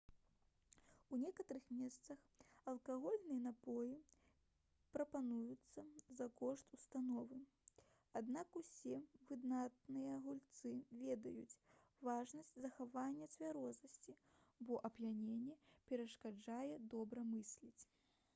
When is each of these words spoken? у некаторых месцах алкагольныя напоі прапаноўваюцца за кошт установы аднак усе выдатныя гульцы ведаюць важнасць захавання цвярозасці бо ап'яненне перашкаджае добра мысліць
у 1.15 1.17
некаторых 1.23 1.61
месцах 1.79 2.17
алкагольныя 2.71 3.41
напоі 3.47 3.91
прапаноўваюцца 4.95 5.83
за 6.21 6.27
кошт 6.41 6.73
установы 6.77 7.37
аднак 8.21 8.57
усе 8.63 9.01
выдатныя 9.33 10.17
гульцы 10.27 10.71
ведаюць 11.03 11.59
важнасць 12.09 12.53
захавання 12.65 13.27
цвярозасці 13.35 14.15
бо 14.71 14.81
ап'яненне 14.91 15.59
перашкаджае 15.91 16.71
добра 16.97 17.27
мысліць 17.37 17.77